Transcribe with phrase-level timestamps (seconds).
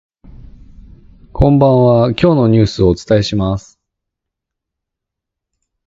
[1.31, 3.79] こんばんは、今日のニュースをお伝えします。